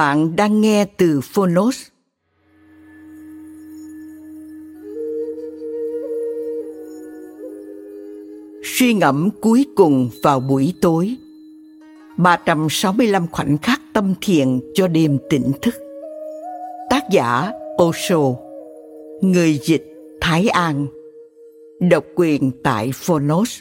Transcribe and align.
Bạn 0.00 0.36
đang 0.36 0.60
nghe 0.60 0.84
từ 0.84 1.20
Phonos. 1.20 1.82
Suy 8.64 8.94
ngẫm 8.94 9.30
cuối 9.40 9.66
cùng 9.76 10.10
vào 10.22 10.40
buổi 10.40 10.74
tối 10.80 11.16
365 12.16 13.26
khoảnh 13.32 13.58
khắc 13.58 13.80
tâm 13.92 14.14
thiền 14.20 14.60
cho 14.74 14.88
đêm 14.88 15.18
tỉnh 15.30 15.52
thức 15.62 15.74
Tác 16.90 17.04
giả 17.10 17.52
Osho, 17.82 18.34
Người 19.20 19.58
dịch 19.62 19.84
Thái 20.20 20.48
An, 20.48 20.86
Độc 21.80 22.04
quyền 22.14 22.50
tại 22.64 22.90
Phonos 22.94 23.58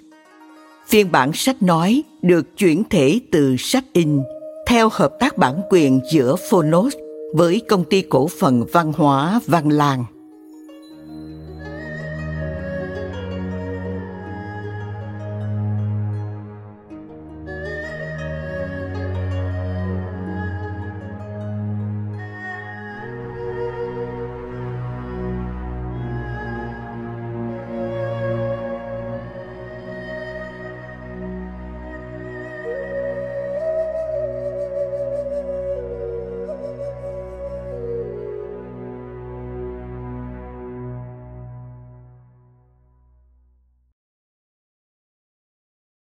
Phiên 0.87 1.11
bản 1.11 1.31
sách 1.33 1.61
nói 1.61 2.03
được 2.21 2.57
chuyển 2.57 2.83
thể 2.89 3.19
từ 3.31 3.55
sách 3.57 3.85
in 3.93 4.19
theo 4.69 4.89
hợp 4.91 5.19
tác 5.19 5.37
bản 5.37 5.61
quyền 5.69 5.99
giữa 6.11 6.35
Phonos 6.49 6.93
với 7.33 7.61
công 7.67 7.83
ty 7.83 8.01
cổ 8.01 8.27
phần 8.39 8.65
văn 8.71 8.93
hóa 8.93 9.39
Văn 9.47 9.69
làng. 9.69 10.05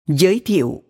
Giới 0.08 0.42
thiệu 0.46 0.84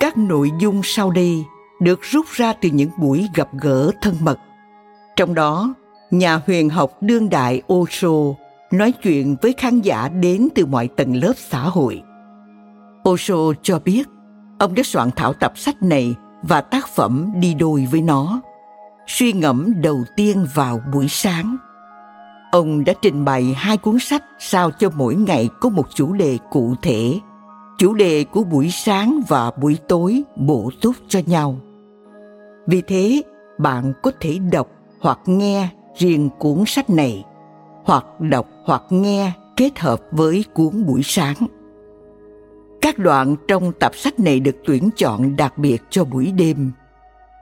Các 0.00 0.18
nội 0.18 0.50
dung 0.60 0.80
sau 0.84 1.10
đây 1.10 1.44
được 1.80 2.00
rút 2.02 2.26
ra 2.28 2.52
từ 2.52 2.68
những 2.72 2.90
buổi 2.98 3.28
gặp 3.34 3.48
gỡ 3.60 3.90
thân 4.02 4.14
mật. 4.20 4.38
Trong 5.16 5.34
đó, 5.34 5.74
nhà 6.10 6.40
huyền 6.46 6.68
học 6.68 6.92
đương 7.00 7.28
đại 7.28 7.62
Osho 7.72 8.08
nói 8.72 8.92
chuyện 8.92 9.36
với 9.42 9.54
khán 9.58 9.80
giả 9.80 10.08
đến 10.08 10.48
từ 10.54 10.66
mọi 10.66 10.88
tầng 10.88 11.16
lớp 11.16 11.34
xã 11.36 11.60
hội. 11.60 12.02
Osho 13.08 13.52
cho 13.62 13.78
biết, 13.78 14.08
ông 14.58 14.74
đã 14.74 14.82
soạn 14.82 15.10
thảo 15.16 15.32
tập 15.32 15.52
sách 15.58 15.82
này 15.82 16.14
và 16.42 16.60
tác 16.60 16.88
phẩm 16.88 17.32
đi 17.36 17.54
đôi 17.54 17.88
với 17.90 18.02
nó. 18.02 18.40
Suy 19.06 19.32
ngẫm 19.32 19.72
đầu 19.82 20.04
tiên 20.16 20.46
vào 20.54 20.80
buổi 20.92 21.06
sáng 21.08 21.56
ông 22.56 22.84
đã 22.84 22.92
trình 23.02 23.24
bày 23.24 23.54
hai 23.56 23.76
cuốn 23.76 23.98
sách 23.98 24.24
sao 24.38 24.70
cho 24.70 24.90
mỗi 24.96 25.14
ngày 25.14 25.48
có 25.60 25.68
một 25.68 25.86
chủ 25.94 26.12
đề 26.12 26.38
cụ 26.50 26.74
thể. 26.82 27.20
Chủ 27.78 27.94
đề 27.94 28.24
của 28.24 28.44
buổi 28.44 28.70
sáng 28.70 29.20
và 29.28 29.50
buổi 29.50 29.78
tối 29.88 30.22
bổ 30.36 30.70
túc 30.80 30.96
cho 31.08 31.20
nhau. 31.26 31.56
Vì 32.66 32.82
thế, 32.86 33.22
bạn 33.58 33.92
có 34.02 34.10
thể 34.20 34.38
đọc 34.52 34.68
hoặc 35.00 35.18
nghe 35.26 35.68
riêng 35.96 36.30
cuốn 36.38 36.64
sách 36.66 36.90
này, 36.90 37.24
hoặc 37.84 38.04
đọc 38.20 38.46
hoặc 38.64 38.82
nghe 38.90 39.32
kết 39.56 39.78
hợp 39.78 40.00
với 40.10 40.44
cuốn 40.54 40.86
buổi 40.86 41.00
sáng. 41.04 41.36
Các 42.80 42.98
đoạn 42.98 43.36
trong 43.48 43.72
tập 43.72 43.92
sách 43.94 44.20
này 44.20 44.40
được 44.40 44.56
tuyển 44.66 44.88
chọn 44.96 45.36
đặc 45.36 45.58
biệt 45.58 45.82
cho 45.90 46.04
buổi 46.04 46.32
đêm. 46.32 46.72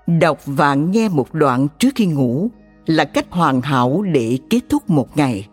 Đọc 0.06 0.38
và 0.47 0.74
nghe 0.74 1.08
một 1.08 1.34
đoạn 1.34 1.69
trước 1.78 1.91
khi 1.94 2.06
ngủ 2.06 2.50
là 2.87 3.05
cách 3.05 3.27
hoàn 3.31 3.61
hảo 3.61 4.03
để 4.03 4.39
kết 4.50 4.61
thúc 4.69 4.91
một 4.91 5.17
ngày. 5.17 5.49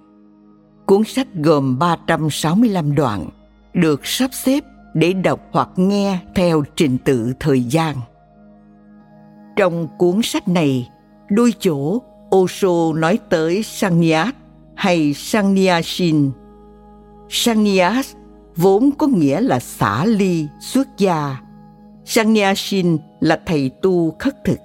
Cuốn 0.86 1.04
sách 1.04 1.28
gồm 1.36 1.80
365 1.80 2.96
đoạn, 2.96 3.30
được 3.74 4.06
sắp 4.06 4.30
xếp 4.34 4.64
để 4.94 5.14
đọc 5.14 5.40
hoặc 5.52 5.70
nghe 5.76 6.20
theo 6.36 6.64
trình 6.76 6.98
tự 7.06 7.34
thời 7.40 7.64
gian. 7.64 7.96
Trong 9.56 9.88
cuốn 9.98 10.22
sách 10.24 10.48
này, 10.48 10.90
đôi 11.30 11.54
chỗ 11.60 12.02
Osho 12.36 12.94
nói 12.96 13.20
tới 13.30 13.64
Sannyas 13.64 14.30
hay 14.76 15.14
Sannyasin. 15.14 16.32
Sannyas 17.30 18.14
vốn 18.56 18.90
có 18.98 19.08
nghĩa 19.08 19.42
là 19.42 19.60
xả 19.60 20.06
ly, 20.06 20.48
xuất 20.60 20.88
gia. 20.98 21.38
Sannyasin 22.06 22.98
là 23.20 23.42
thầy 23.46 23.72
tu 23.82 24.16
khất 24.20 24.44
thực. 24.46 24.58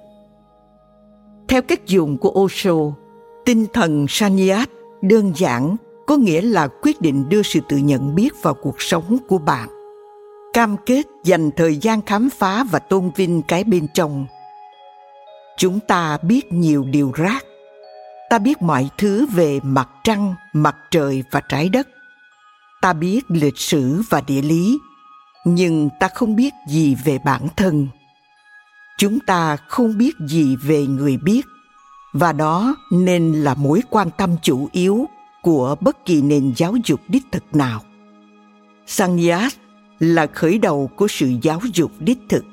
Theo 1.57 1.61
cách 1.61 1.87
dùng 1.87 2.17
của 2.17 2.29
Osho, 2.29 2.73
tinh 3.45 3.65
thần 3.73 4.05
Sanyat 4.09 4.69
đơn 5.01 5.33
giản 5.35 5.75
có 6.07 6.17
nghĩa 6.17 6.41
là 6.41 6.67
quyết 6.81 7.01
định 7.01 7.29
đưa 7.29 7.41
sự 7.41 7.59
tự 7.69 7.77
nhận 7.77 8.15
biết 8.15 8.33
vào 8.41 8.53
cuộc 8.53 8.81
sống 8.81 9.17
của 9.27 9.37
bạn. 9.37 9.69
Cam 10.53 10.75
kết 10.85 11.05
dành 11.23 11.51
thời 11.51 11.77
gian 11.77 12.01
khám 12.01 12.29
phá 12.29 12.63
và 12.71 12.79
tôn 12.79 13.11
vinh 13.15 13.41
cái 13.41 13.63
bên 13.63 13.87
trong. 13.93 14.25
Chúng 15.57 15.79
ta 15.79 16.17
biết 16.17 16.53
nhiều 16.53 16.83
điều 16.83 17.11
rác. 17.15 17.45
Ta 18.29 18.39
biết 18.39 18.61
mọi 18.61 18.89
thứ 18.97 19.25
về 19.33 19.59
mặt 19.63 19.89
trăng, 20.03 20.35
mặt 20.53 20.75
trời 20.91 21.23
và 21.31 21.41
trái 21.49 21.69
đất. 21.69 21.87
Ta 22.81 22.93
biết 22.93 23.21
lịch 23.27 23.57
sử 23.57 24.01
và 24.09 24.21
địa 24.27 24.41
lý, 24.41 24.79
nhưng 25.45 25.89
ta 25.99 26.07
không 26.07 26.35
biết 26.35 26.53
gì 26.69 26.95
về 27.05 27.17
bản 27.25 27.47
thân 27.55 27.87
chúng 28.97 29.19
ta 29.19 29.57
không 29.67 29.97
biết 29.97 30.15
gì 30.19 30.55
về 30.55 30.87
người 30.87 31.17
biết. 31.17 31.47
Và 32.13 32.33
đó 32.33 32.75
nên 32.91 33.33
là 33.33 33.53
mối 33.53 33.81
quan 33.89 34.09
tâm 34.17 34.35
chủ 34.41 34.69
yếu 34.71 35.05
của 35.41 35.75
bất 35.81 36.05
kỳ 36.05 36.21
nền 36.21 36.53
giáo 36.55 36.75
dục 36.85 36.99
đích 37.07 37.23
thực 37.31 37.43
nào. 37.55 37.81
Sannyas 38.87 39.55
là 39.99 40.27
khởi 40.27 40.59
đầu 40.59 40.89
của 40.95 41.07
sự 41.07 41.31
giáo 41.41 41.59
dục 41.73 41.91
đích 41.99 42.19
thực. 42.29 42.45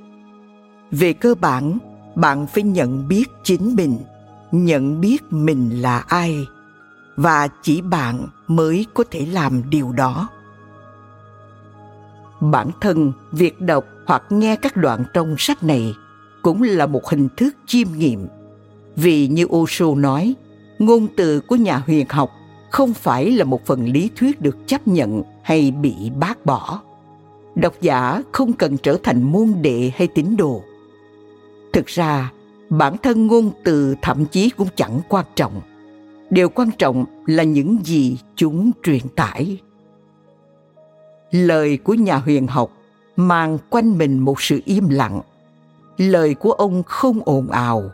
Về 0.90 1.12
cơ 1.12 1.34
bản, 1.34 1.78
bạn 2.14 2.46
phải 2.46 2.62
nhận 2.62 3.08
biết 3.08 3.24
chính 3.42 3.74
mình, 3.76 3.98
nhận 4.52 5.00
biết 5.00 5.22
mình 5.30 5.82
là 5.82 5.98
ai, 5.98 6.46
và 7.16 7.48
chỉ 7.62 7.80
bạn 7.80 8.26
mới 8.46 8.86
có 8.94 9.04
thể 9.10 9.26
làm 9.26 9.70
điều 9.70 9.92
đó. 9.92 10.28
Bản 12.40 12.70
thân, 12.80 13.12
việc 13.32 13.60
đọc 13.60 13.84
hoặc 14.06 14.22
nghe 14.30 14.56
các 14.56 14.76
đoạn 14.76 15.04
trong 15.12 15.34
sách 15.38 15.62
này 15.62 15.94
cũng 16.44 16.62
là 16.62 16.86
một 16.86 17.06
hình 17.06 17.28
thức 17.36 17.56
chiêm 17.66 17.88
nghiệm. 17.96 18.28
Vì 18.96 19.28
như 19.28 19.46
Osho 19.46 19.94
nói, 19.94 20.34
ngôn 20.78 21.06
từ 21.16 21.40
của 21.40 21.56
nhà 21.56 21.82
huyền 21.86 22.06
học 22.08 22.30
không 22.70 22.94
phải 22.94 23.30
là 23.30 23.44
một 23.44 23.66
phần 23.66 23.88
lý 23.88 24.10
thuyết 24.16 24.40
được 24.40 24.56
chấp 24.66 24.88
nhận 24.88 25.22
hay 25.42 25.70
bị 25.70 25.94
bác 26.20 26.46
bỏ. 26.46 26.80
Độc 27.54 27.74
giả 27.80 28.22
không 28.32 28.52
cần 28.52 28.76
trở 28.76 28.96
thành 29.02 29.22
môn 29.22 29.54
đệ 29.62 29.90
hay 29.96 30.08
tín 30.14 30.36
đồ. 30.36 30.62
Thực 31.72 31.86
ra, 31.86 32.32
bản 32.70 32.96
thân 33.02 33.26
ngôn 33.26 33.50
từ 33.64 33.94
thậm 34.02 34.24
chí 34.24 34.50
cũng 34.50 34.68
chẳng 34.76 35.00
quan 35.08 35.24
trọng. 35.36 35.60
Điều 36.30 36.48
quan 36.48 36.70
trọng 36.78 37.04
là 37.26 37.42
những 37.42 37.78
gì 37.84 38.18
chúng 38.36 38.70
truyền 38.82 39.08
tải. 39.16 39.58
Lời 41.30 41.76
của 41.76 41.94
nhà 41.94 42.16
huyền 42.16 42.46
học 42.46 42.70
mang 43.16 43.58
quanh 43.70 43.98
mình 43.98 44.18
một 44.18 44.40
sự 44.40 44.60
im 44.64 44.88
lặng 44.88 45.20
lời 45.96 46.34
của 46.34 46.52
ông 46.52 46.82
không 46.82 47.20
ồn 47.24 47.50
ào. 47.50 47.90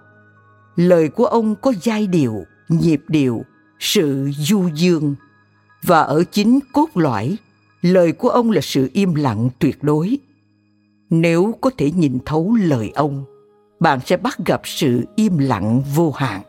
Lời 0.76 1.08
của 1.08 1.26
ông 1.26 1.54
có 1.54 1.72
giai 1.82 2.06
điệu, 2.06 2.44
nhịp 2.68 3.02
điệu, 3.08 3.42
sự 3.78 4.30
du 4.38 4.68
dương. 4.74 5.14
Và 5.82 6.00
ở 6.00 6.24
chính 6.30 6.58
cốt 6.72 6.88
lõi, 6.94 7.36
lời 7.82 8.12
của 8.12 8.28
ông 8.28 8.50
là 8.50 8.60
sự 8.60 8.90
im 8.92 9.14
lặng 9.14 9.48
tuyệt 9.58 9.82
đối. 9.82 10.18
Nếu 11.10 11.54
có 11.60 11.70
thể 11.78 11.90
nhìn 11.90 12.18
thấu 12.26 12.56
lời 12.60 12.92
ông, 12.94 13.24
bạn 13.80 14.00
sẽ 14.06 14.16
bắt 14.16 14.38
gặp 14.46 14.60
sự 14.64 15.04
im 15.16 15.38
lặng 15.38 15.82
vô 15.94 16.10
hạn. 16.10 16.42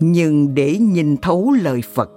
Nhưng 0.00 0.54
để 0.54 0.78
nhìn 0.78 1.16
thấu 1.16 1.52
lời 1.52 1.82
phật, 1.94 2.10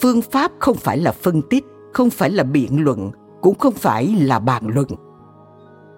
phương 0.00 0.22
pháp 0.22 0.52
không 0.58 0.76
phải 0.76 0.98
là 0.98 1.12
phân 1.12 1.42
tích, 1.50 1.64
không 1.92 2.10
phải 2.10 2.30
là 2.30 2.42
biện 2.42 2.84
luận, 2.84 3.10
cũng 3.40 3.58
không 3.58 3.74
phải 3.74 4.06
là 4.06 4.38
bàn 4.38 4.68
luận. 4.68 4.88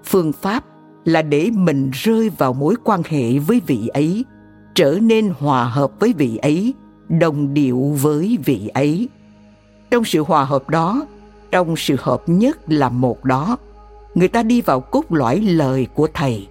Phương 0.04 0.32
pháp 0.32 0.64
là 1.04 1.22
để 1.22 1.50
mình 1.50 1.90
rơi 1.92 2.28
vào 2.28 2.52
mối 2.52 2.74
quan 2.84 3.02
hệ 3.08 3.38
với 3.38 3.60
vị 3.66 3.88
ấy, 3.88 4.24
trở 4.74 4.98
nên 5.02 5.32
hòa 5.38 5.64
hợp 5.64 6.00
với 6.00 6.12
vị 6.12 6.36
ấy, 6.36 6.74
đồng 7.08 7.54
điệu 7.54 7.96
với 8.00 8.38
vị 8.44 8.70
ấy. 8.74 9.08
Trong 9.90 10.04
sự 10.04 10.22
hòa 10.22 10.44
hợp 10.44 10.68
đó, 10.68 11.06
trong 11.50 11.74
sự 11.76 11.96
hợp 12.00 12.22
nhất 12.26 12.58
là 12.66 12.88
một 12.88 13.24
đó, 13.24 13.56
người 14.14 14.28
ta 14.28 14.42
đi 14.42 14.60
vào 14.60 14.80
cốt 14.80 15.12
lõi 15.12 15.40
lời 15.40 15.86
của 15.94 16.08
thầy. 16.14 16.48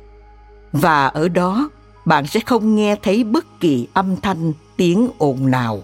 Và 0.72 1.08
ở 1.08 1.30
đó, 1.30 1.70
bạn 2.06 2.28
sẽ 2.28 2.40
không 2.40 2.76
nghe 2.76 2.96
thấy 2.96 3.24
bất 3.24 3.60
kỳ 3.60 3.88
âm 3.94 4.16
thanh, 4.22 4.54
tiếng 4.78 5.10
ồn 5.18 5.52
nào. 5.52 5.84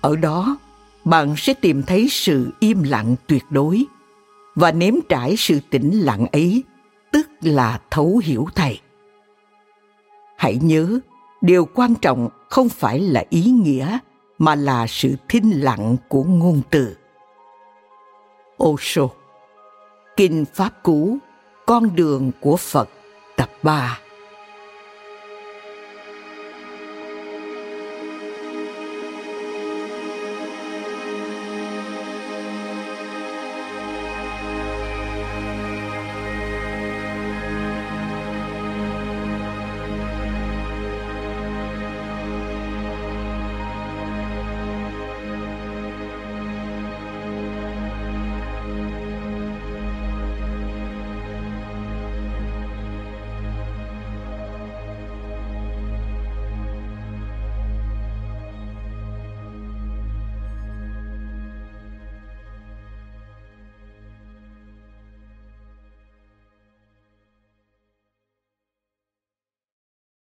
Ở 0.00 0.16
đó, 0.16 0.56
bạn 1.04 1.34
sẽ 1.36 1.54
tìm 1.54 1.82
thấy 1.82 2.08
sự 2.10 2.50
im 2.60 2.82
lặng 2.82 3.16
tuyệt 3.26 3.44
đối. 3.50 3.84
Và 4.54 4.72
nếm 4.72 4.94
trải 5.08 5.34
sự 5.36 5.60
tĩnh 5.70 5.90
lặng 6.00 6.26
ấy 6.32 6.64
tức 7.12 7.28
là 7.40 7.80
thấu 7.90 8.20
hiểu 8.24 8.46
thầy. 8.54 8.80
Hãy 10.36 10.58
nhớ, 10.62 10.98
điều 11.40 11.64
quan 11.74 11.94
trọng 11.94 12.28
không 12.50 12.68
phải 12.68 13.00
là 13.00 13.24
ý 13.30 13.42
nghĩa, 13.42 13.98
mà 14.38 14.54
là 14.54 14.86
sự 14.86 15.14
thinh 15.28 15.50
lặng 15.50 15.96
của 16.08 16.24
ngôn 16.24 16.62
từ. 16.70 16.96
Osho, 18.64 19.02
Kinh 20.16 20.44
Pháp 20.54 20.82
Cú, 20.82 21.18
Con 21.66 21.96
đường 21.96 22.30
của 22.40 22.56
Phật, 22.56 22.88
tập 23.36 23.50
3 23.62 23.98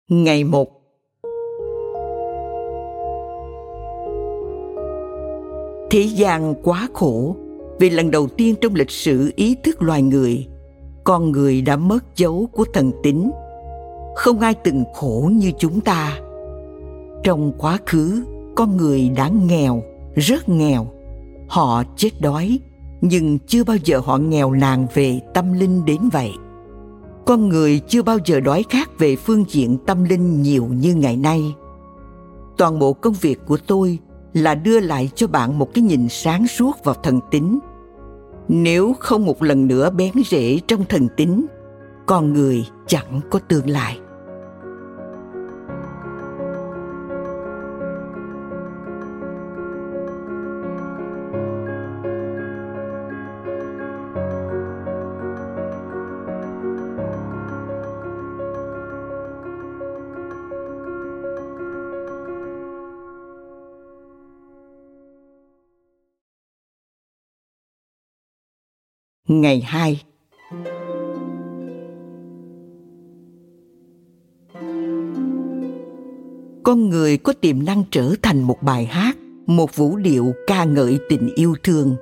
Ngày 0.10 0.44
1 0.44 0.70
Thế 5.92 6.02
gian 6.02 6.56
quá 6.64 6.88
khổ 6.94 7.36
vì 7.80 7.90
lần 7.90 8.12
đầu 8.12 8.28
tiên 8.28 8.56
trong 8.62 8.76
lịch 8.76 8.92
sử 8.92 9.32
ý 9.36 9.56
thức 9.64 9.82
loài 9.82 10.02
người, 10.02 10.48
con 11.04 11.32
người 11.32 11.62
đã 11.62 11.76
mất 11.76 12.16
dấu 12.16 12.50
của 12.52 12.66
thần 12.74 12.92
tính. 13.04 13.32
Không 14.16 14.40
ai 14.40 14.54
từng 14.54 14.84
khổ 14.96 15.30
như 15.34 15.52
chúng 15.58 15.82
ta. 15.82 16.20
Trong 17.24 17.52
quá 17.58 17.78
khứ, 17.86 18.24
con 18.56 18.78
người 18.78 19.10
đã 19.10 19.30
nghèo, 19.48 19.84
rất 20.16 20.50
nghèo. 20.50 20.88
Họ 21.48 21.84
chết 21.96 22.22
đói, 22.22 22.60
nhưng 23.02 23.40
chưa 23.40 23.64
bao 23.64 23.78
giờ 23.84 24.00
họ 24.00 24.18
nghèo 24.18 24.52
nàn 24.52 24.88
về 24.94 25.20
tâm 25.34 25.54
linh 25.54 25.86
đến 25.86 26.00
vậy 26.12 26.32
con 27.28 27.50
người 27.50 27.80
chưa 27.88 28.02
bao 28.02 28.18
giờ 28.26 28.40
đói 28.40 28.66
khát 28.70 29.00
về 29.00 29.16
phương 29.16 29.46
diện 29.48 29.78
tâm 29.86 30.04
linh 30.04 30.42
nhiều 30.42 30.66
như 30.66 30.96
ngày 30.96 31.18
nay. 31.18 31.56
Toàn 32.58 32.80
bộ 32.80 32.94
công 32.94 33.14
việc 33.14 33.40
của 33.46 33.58
tôi 33.68 34.00
là 34.34 34.56
đưa 34.56 34.80
lại 34.80 35.10
cho 35.16 35.28
bạn 35.28 35.60
một 35.60 35.74
cái 35.74 35.84
nhìn 35.84 36.10
sáng 36.10 36.48
suốt 36.48 36.84
vào 36.84 36.96
thần 36.96 37.20
tính. 37.32 37.60
Nếu 38.48 38.94
không 39.00 39.26
một 39.26 39.44
lần 39.44 39.68
nữa 39.68 39.90
bén 39.90 40.12
rễ 40.26 40.60
trong 40.68 40.84
thần 40.90 41.08
tính, 41.18 41.46
con 42.06 42.34
người 42.34 42.66
chẳng 42.88 43.22
có 43.30 43.40
tương 43.40 43.70
lai. 43.70 44.00
Ngày 69.28 69.62
2 69.62 70.02
Con 76.64 76.90
người 76.90 77.18
có 77.18 77.34
tiềm 77.42 77.66
năng 77.66 77.84
trở 77.92 78.14
thành 78.22 78.42
một 78.42 78.64
bài 78.64 78.86
hát, 78.86 79.18
một 79.46 79.76
vũ 79.76 79.96
điệu 79.96 80.34
ca 80.48 80.64
ngợi 80.64 81.00
tình 81.10 81.30
yêu 81.36 81.56
thương, 81.64 81.96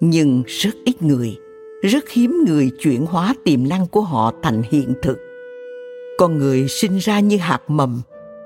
nhưng 0.00 0.42
rất 0.46 0.70
ít 0.84 1.02
người, 1.02 1.36
rất 1.82 2.10
hiếm 2.10 2.44
người 2.46 2.70
chuyển 2.80 3.06
hóa 3.06 3.34
tiềm 3.44 3.68
năng 3.68 3.86
của 3.86 4.00
họ 4.00 4.32
thành 4.42 4.62
hiện 4.70 4.94
thực. 5.02 5.18
Con 6.18 6.38
người 6.38 6.68
sinh 6.68 6.98
ra 6.98 7.20
như 7.20 7.36
hạt 7.36 7.60
mầm 7.68 8.02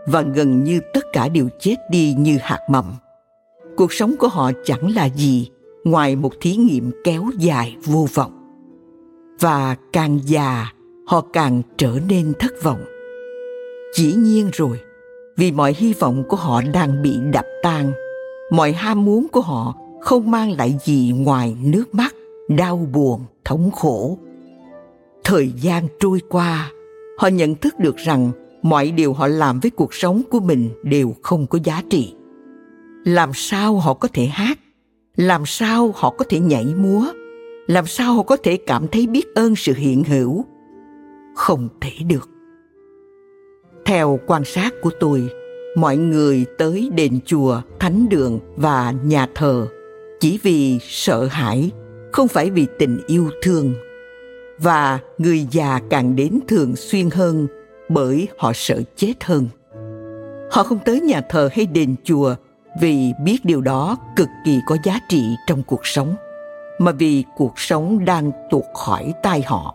và 0.06 0.23
gần 0.23 0.64
như 0.64 0.80
tất 0.94 1.04
cả 1.12 1.28
đều 1.28 1.49
chết 1.61 1.76
đi 1.90 2.14
như 2.18 2.38
hạt 2.42 2.61
mầm. 2.70 2.85
Cuộc 3.76 3.92
sống 3.92 4.14
của 4.18 4.28
họ 4.28 4.50
chẳng 4.64 4.94
là 4.94 5.08
gì 5.08 5.49
ngoài 5.90 6.16
một 6.16 6.33
thí 6.40 6.57
nghiệm 6.57 6.90
kéo 7.04 7.25
dài 7.38 7.76
vô 7.85 8.07
vọng. 8.14 8.33
Và 9.40 9.76
càng 9.92 10.18
già, 10.25 10.73
họ 11.07 11.21
càng 11.33 11.62
trở 11.76 11.99
nên 12.09 12.33
thất 12.38 12.52
vọng. 12.62 12.85
Dĩ 13.95 14.14
nhiên 14.14 14.50
rồi, 14.52 14.80
vì 15.37 15.52
mọi 15.52 15.75
hy 15.78 15.92
vọng 15.92 16.25
của 16.28 16.37
họ 16.37 16.62
đang 16.73 17.02
bị 17.02 17.18
đập 17.33 17.45
tan, 17.62 17.92
mọi 18.50 18.73
ham 18.73 19.04
muốn 19.04 19.26
của 19.33 19.40
họ 19.40 19.75
không 20.00 20.30
mang 20.30 20.52
lại 20.52 20.78
gì 20.85 21.12
ngoài 21.16 21.57
nước 21.62 21.95
mắt, 21.95 22.14
đau 22.49 22.88
buồn, 22.92 23.21
thống 23.45 23.71
khổ. 23.71 24.18
Thời 25.25 25.52
gian 25.57 25.88
trôi 26.00 26.21
qua, 26.28 26.71
họ 27.18 27.28
nhận 27.28 27.54
thức 27.54 27.78
được 27.78 27.97
rằng 27.97 28.30
mọi 28.62 28.90
điều 28.90 29.12
họ 29.12 29.26
làm 29.26 29.61
với 29.61 29.71
cuộc 29.71 29.95
sống 29.95 30.23
của 30.30 30.40
mình 30.40 30.71
đều 30.83 31.14
không 31.23 31.47
có 31.47 31.59
giá 31.64 31.83
trị. 31.90 32.14
Làm 33.04 33.30
sao 33.35 33.76
họ 33.76 33.95
có 33.95 34.09
thể 34.12 34.26
hát 34.26 34.59
làm 35.18 35.46
sao 35.46 35.92
họ 35.96 36.10
có 36.10 36.25
thể 36.28 36.40
nhảy 36.40 36.64
múa? 36.76 37.06
Làm 37.66 37.87
sao 37.87 38.14
họ 38.14 38.22
có 38.22 38.37
thể 38.37 38.56
cảm 38.56 38.88
thấy 38.88 39.06
biết 39.06 39.34
ơn 39.34 39.56
sự 39.56 39.72
hiện 39.75 40.04
hữu? 40.04 40.44
Không 41.34 41.68
thể 41.80 41.90
được. 42.06 42.28
Theo 43.84 44.20
quan 44.26 44.44
sát 44.44 44.75
của 44.82 44.90
tôi, 45.00 45.28
mọi 45.76 45.96
người 45.96 46.46
tới 46.58 46.90
đền 46.94 47.20
chùa, 47.26 47.60
thánh 47.78 48.08
đường 48.08 48.38
và 48.56 48.94
nhà 49.04 49.26
thờ 49.34 49.66
chỉ 50.20 50.38
vì 50.42 50.78
sợ 50.82 51.25
hãi, 51.25 51.70
không 52.12 52.28
phải 52.28 52.50
vì 52.50 52.66
tình 52.78 53.00
yêu 53.06 53.30
thương. 53.42 53.75
Và 54.58 54.98
người 55.18 55.46
già 55.50 55.80
càng 55.90 56.16
đến 56.16 56.40
thường 56.48 56.76
xuyên 56.76 57.10
hơn 57.10 57.46
bởi 57.88 58.28
họ 58.38 58.52
sợ 58.54 58.80
chết 58.96 59.25
hơn. 59.25 59.48
Họ 60.50 60.62
không 60.62 60.78
tới 60.84 61.00
nhà 61.00 61.20
thờ 61.20 61.48
hay 61.52 61.66
đền 61.66 61.94
chùa 62.04 62.34
vì 62.80 63.12
biết 63.25 63.44
điều 63.44 63.61
đó 63.61 63.97
cực 64.16 64.28
kỳ 64.44 64.61
có 64.66 64.76
giá 64.85 65.00
trị 65.08 65.37
trong 65.47 65.62
cuộc 65.62 65.87
sống, 65.87 66.14
mà 66.78 66.92
vì 66.92 67.25
cuộc 67.37 67.52
sống 67.56 68.04
đang 68.04 68.32
tuột 68.50 68.64
khỏi 68.75 69.14
tay 69.23 69.42
họ. 69.47 69.75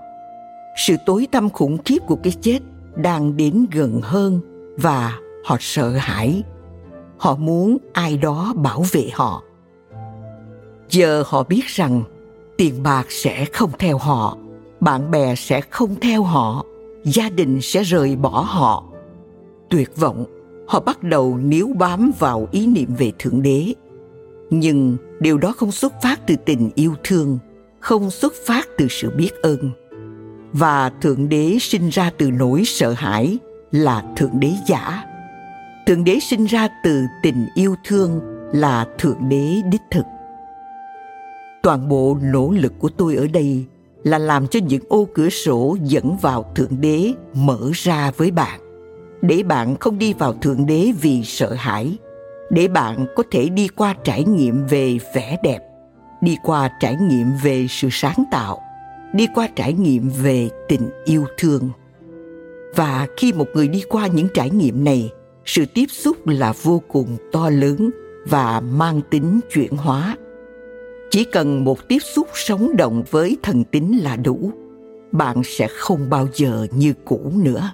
Sự 0.88 0.96
tối 1.06 1.28
tăm 1.32 1.50
khủng 1.50 1.78
khiếp 1.86 2.00
của 2.08 2.16
cái 2.16 2.34
chết 2.42 2.60
đang 2.96 3.38
đến 3.38 3.66
gần 3.72 4.02
hơn 4.04 4.40
và 4.78 5.14
họ 5.46 5.58
sợ 5.60 5.90
hãi. 5.90 6.44
Họ 7.18 7.36
muốn 7.36 7.78
ai 7.94 8.18
đó 8.18 8.54
bảo 8.56 8.84
vệ 8.92 9.10
họ. 9.14 9.44
Giờ 10.90 11.24
họ 11.28 11.44
biết 11.44 11.66
rằng 11.66 12.04
tiền 12.58 12.84
bạc 12.84 13.06
sẽ 13.10 13.46
không 13.46 13.72
theo 13.80 13.98
họ, 13.98 14.38
bạn 14.80 15.12
bè 15.12 15.36
sẽ 15.36 15.62
không 15.62 15.96
theo 16.02 16.24
họ, 16.24 16.66
gia 17.04 17.30
đình 17.30 17.62
sẽ 17.62 17.84
rời 17.84 18.16
bỏ 18.16 18.42
họ. 18.48 18.84
Tuyệt 19.70 19.98
vọng 19.98 20.26
họ 20.68 20.80
bắt 20.80 21.04
đầu 21.04 21.38
níu 21.38 21.70
bám 21.78 22.12
vào 22.20 22.48
ý 22.52 22.68
niệm 22.68 22.96
về 22.98 23.12
thượng 23.20 23.42
đế. 23.42 23.74
Nhưng 24.50 24.98
điều 25.20 25.38
đó 25.38 25.54
không 25.58 25.72
xuất 25.72 25.94
phát 26.02 26.28
từ 26.28 26.36
tình 26.46 26.70
yêu 26.76 26.94
thương, 27.04 27.40
không 27.80 28.12
xuất 28.12 28.34
phát 28.46 28.68
từ 28.78 28.88
sự 28.90 29.10
biết 29.18 29.32
ơn. 29.42 29.72
Và 30.54 30.90
thượng 30.90 31.30
đế 31.30 31.58
sinh 31.62 31.90
ra 31.90 32.12
từ 32.18 32.32
nỗi 32.32 32.64
sợ 32.66 32.92
hãi 32.92 33.38
là 33.72 34.04
thượng 34.16 34.40
đế 34.40 34.52
giả. 34.68 35.04
Thượng 35.88 36.04
đế 36.04 36.20
sinh 36.20 36.46
ra 36.46 36.68
từ 36.84 37.02
tình 37.24 37.48
yêu 37.56 37.76
thương 37.86 38.22
là 38.54 38.88
thượng 39.00 39.30
đế 39.30 39.62
đích 39.72 39.82
thực. 39.92 40.06
Toàn 41.64 41.90
bộ 41.90 42.18
nỗ 42.22 42.52
lực 42.52 42.74
của 42.80 42.90
tôi 42.90 43.16
ở 43.16 43.28
đây 43.28 43.66
là 44.04 44.18
làm 44.18 44.48
cho 44.48 44.60
những 44.68 44.84
ô 44.90 45.08
cửa 45.14 45.30
sổ 45.30 45.78
dẫn 45.84 46.18
vào 46.22 46.52
thượng 46.56 46.82
đế 46.82 47.14
mở 47.34 47.72
ra 47.74 48.12
với 48.18 48.32
bạn 48.32 48.60
để 49.24 49.44
bạn 49.44 49.76
không 49.80 49.98
đi 49.98 50.14
vào 50.14 50.34
thượng 50.34 50.66
đế 50.66 50.92
vì 51.02 51.24
sợ 51.24 51.54
hãi, 51.54 51.98
để 52.50 52.68
bạn 52.68 53.06
có 53.16 53.24
thể 53.32 53.50
đi 53.50 53.68
qua 53.68 53.96
trải 54.04 54.24
nghiệm 54.24 54.66
về 54.66 54.98
vẻ 55.16 55.38
đẹp, 55.44 55.60
đi 56.22 56.38
qua 56.44 56.70
trải 56.80 56.96
nghiệm 56.96 57.28
về 57.44 57.68
sự 57.70 57.88
sáng 57.92 58.24
tạo, 58.32 58.62
đi 59.14 59.28
qua 59.36 59.48
trải 59.56 59.74
nghiệm 59.74 60.10
về 60.24 60.50
tình 60.68 60.90
yêu 61.06 61.26
thương. 61.38 61.70
Và 62.76 63.08
khi 63.18 63.34
một 63.34 63.48
người 63.54 63.68
đi 63.68 63.84
qua 63.90 64.08
những 64.08 64.28
trải 64.34 64.50
nghiệm 64.50 64.84
này, 64.84 65.12
sự 65.46 65.66
tiếp 65.74 65.86
xúc 65.90 66.28
là 66.28 66.54
vô 66.64 66.82
cùng 66.88 67.18
to 67.32 67.50
lớn 67.50 67.90
và 68.26 68.60
mang 68.60 69.02
tính 69.10 69.40
chuyển 69.54 69.78
hóa. 69.78 70.18
Chỉ 71.10 71.24
cần 71.24 71.64
một 71.64 71.88
tiếp 71.88 72.00
xúc 72.00 72.28
sống 72.34 72.78
động 72.78 73.04
với 73.12 73.38
thần 73.44 73.64
tính 73.64 74.04
là 74.04 74.16
đủ, 74.16 74.52
bạn 75.12 75.42
sẽ 75.44 75.68
không 75.68 76.10
bao 76.10 76.28
giờ 76.34 76.68
như 76.72 76.94
cũ 77.06 77.32
nữa. 77.36 77.72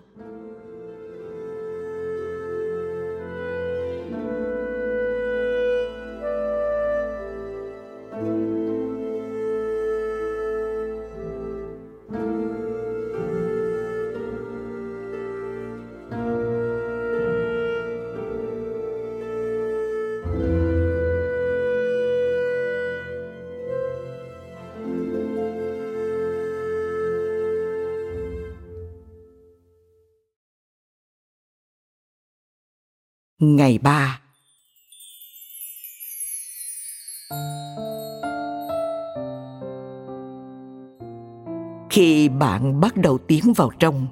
Ngày 33.39 33.79
3 33.83 34.19
Khi 41.89 42.29
bạn 42.29 42.79
bắt 42.79 42.97
đầu 42.97 43.17
tiến 43.17 43.53
vào 43.53 43.71
trong, 43.79 44.07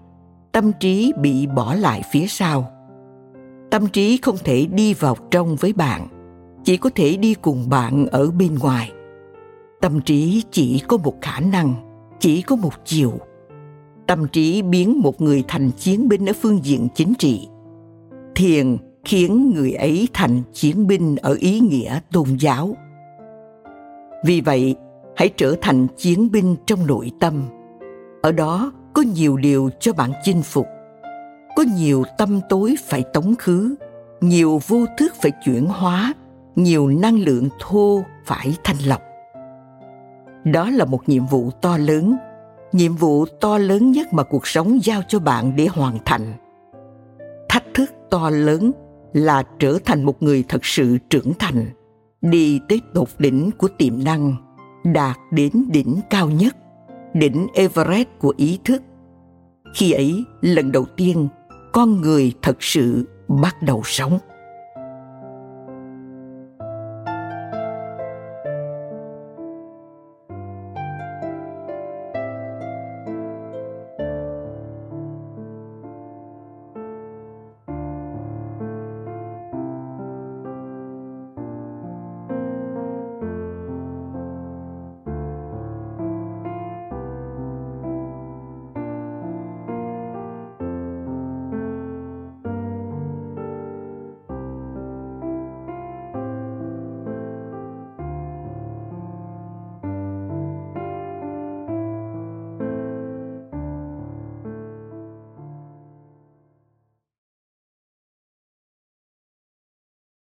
tâm 0.51 0.72
trí 0.79 1.13
bị 1.22 1.48
bỏ 1.48 1.74
lại 1.74 2.01
phía 2.12 2.27
sau. 2.27 2.72
Tâm 3.72 3.88
trí 3.88 4.17
không 4.22 4.36
thể 4.43 4.65
đi 4.65 4.93
vào 4.93 5.15
trong 5.31 5.55
với 5.55 5.74
bạn, 5.74 6.07
chỉ 6.63 6.77
có 6.77 6.89
thể 6.96 7.17
đi 7.17 7.34
cùng 7.34 7.69
bạn 7.69 8.05
ở 8.05 8.31
bên 8.31 8.55
ngoài. 8.60 8.91
Tâm 9.81 10.01
trí 10.01 10.43
chỉ 10.51 10.81
có 10.88 10.98
một 10.98 11.15
khả 11.22 11.39
năng, 11.39 11.74
chỉ 12.19 12.41
có 12.41 12.55
một 12.55 12.74
chiều. 12.86 13.13
Tâm 14.07 14.27
trí 14.27 14.62
biến 14.62 15.00
một 15.00 15.22
người 15.22 15.43
thành 15.48 15.72
chiến 15.72 16.07
binh 16.07 16.29
ở 16.29 16.34
phương 16.41 16.60
diện 16.63 16.88
chính 16.96 17.13
trị. 17.19 17.48
Thiền 18.36 18.77
khiến 19.07 19.53
người 19.55 19.71
ấy 19.71 20.07
thành 20.13 20.41
chiến 20.53 20.87
binh 20.87 21.15
ở 21.15 21.37
ý 21.39 21.59
nghĩa 21.59 21.99
tôn 22.11 22.27
giáo. 22.39 22.77
Vì 24.25 24.41
vậy, 24.41 24.75
hãy 25.15 25.29
trở 25.37 25.55
thành 25.61 25.87
chiến 25.97 26.31
binh 26.31 26.55
trong 26.65 26.87
nội 26.87 27.11
tâm. 27.19 27.43
Ở 28.21 28.31
đó 28.31 28.71
có 28.93 29.01
nhiều 29.01 29.37
điều 29.37 29.69
cho 29.79 29.93
bạn 29.93 30.11
chinh 30.23 30.41
phục. 30.41 30.67
Có 31.55 31.63
nhiều 31.75 32.03
tâm 32.17 32.39
tối 32.49 32.75
phải 32.87 33.03
tống 33.13 33.35
khứ, 33.39 33.75
nhiều 34.21 34.61
vô 34.67 34.85
thức 34.97 35.13
phải 35.21 35.31
chuyển 35.45 35.65
hóa, 35.65 36.13
nhiều 36.55 36.87
năng 36.87 37.19
lượng 37.19 37.49
thô 37.59 38.03
phải 38.25 38.55
thanh 38.63 38.77
lọc. 38.85 39.01
Đó 40.43 40.69
là 40.69 40.85
một 40.85 41.09
nhiệm 41.09 41.25
vụ 41.25 41.51
to 41.61 41.77
lớn, 41.77 42.17
nhiệm 42.71 42.95
vụ 42.95 43.25
to 43.25 43.57
lớn 43.57 43.91
nhất 43.91 44.13
mà 44.13 44.23
cuộc 44.23 44.47
sống 44.47 44.79
giao 44.83 45.01
cho 45.07 45.19
bạn 45.19 45.55
để 45.55 45.67
hoàn 45.67 45.97
thành. 46.05 46.33
Thách 47.49 47.63
thức 47.73 47.91
to 48.09 48.29
lớn 48.29 48.71
là 49.13 49.43
trở 49.59 49.77
thành 49.85 50.03
một 50.03 50.23
người 50.23 50.43
thật 50.47 50.65
sự 50.65 50.97
trưởng 51.09 51.33
thành, 51.39 51.65
đi 52.21 52.59
tới 52.69 52.81
tột 52.93 53.07
đỉnh 53.19 53.51
của 53.57 53.67
tiềm 53.77 54.03
năng, 54.03 54.35
đạt 54.93 55.17
đến 55.31 55.51
đỉnh 55.71 55.99
cao 56.09 56.29
nhất, 56.29 56.55
đỉnh 57.13 57.47
everest 57.53 58.07
của 58.19 58.33
ý 58.37 58.59
thức. 58.63 58.81
Khi 59.73 59.91
ấy, 59.91 60.23
lần 60.41 60.71
đầu 60.71 60.85
tiên, 60.97 61.27
con 61.73 62.01
người 62.01 62.33
thật 62.41 62.57
sự 62.59 63.07
bắt 63.41 63.55
đầu 63.61 63.81
sống. 63.85 64.19